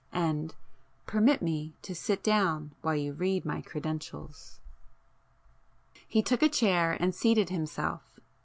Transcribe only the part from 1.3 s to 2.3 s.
me to sit